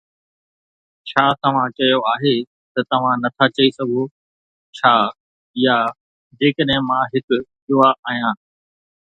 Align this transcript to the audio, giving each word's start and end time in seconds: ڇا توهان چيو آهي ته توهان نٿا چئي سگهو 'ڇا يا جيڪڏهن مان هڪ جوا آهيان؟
ڇا 1.09 1.25
توهان 1.41 1.67
چيو 1.77 1.99
آهي 2.13 2.35
ته 2.73 2.79
توهان 2.89 3.15
نٿا 3.23 3.45
چئي 3.55 3.69
سگهو 3.77 4.03
'ڇا 4.75 4.93
يا 5.65 5.77
جيڪڏهن 6.39 6.81
مان 6.89 7.03
هڪ 7.13 7.29
جوا 7.67 7.89
آهيان؟ 8.07 8.35